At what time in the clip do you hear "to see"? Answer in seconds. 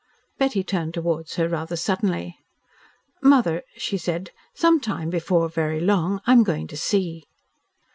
6.69-7.25